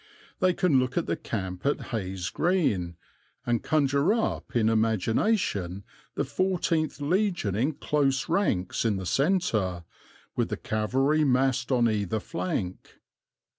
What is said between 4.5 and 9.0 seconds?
in imagination the fourteenth legion in close ranks in